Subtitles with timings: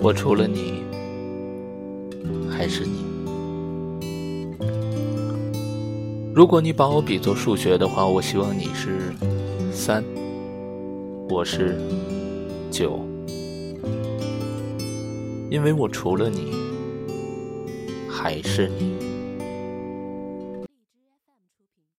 [0.00, 0.84] 我除了你
[2.48, 3.04] 还是你。
[6.32, 9.12] 如果你把我比作数学的话我希望你是
[9.72, 10.04] 三
[11.28, 11.76] 我是
[12.70, 13.04] 九。
[15.50, 16.52] 因为我除了你
[18.08, 19.17] 还是你。